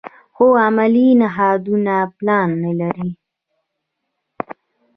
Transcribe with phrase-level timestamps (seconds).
[0.35, 3.09] خو علمي نهادونه پلان نه لري.